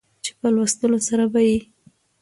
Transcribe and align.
چې 0.23 0.31
په 0.39 0.47
لوستلو 0.55 0.99
سره 1.07 1.25
به 1.33 1.41
يې 1.49 1.59